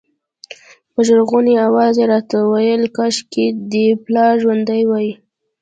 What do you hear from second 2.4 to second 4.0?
ویل کاشکې دې